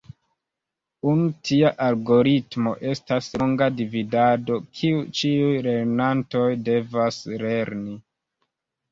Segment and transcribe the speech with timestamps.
[1.09, 7.95] Unu tia algoritmo estas longa dividado, kiu ĉiuj lernantoj devas lerni.